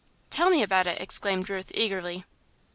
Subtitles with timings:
[0.31, 2.25] "Tell me about it!" exclaimed Ruth, eagerly.